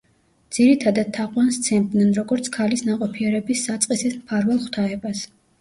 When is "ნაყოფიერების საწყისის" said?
2.89-4.17